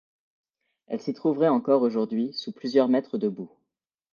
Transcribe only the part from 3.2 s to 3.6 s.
boue.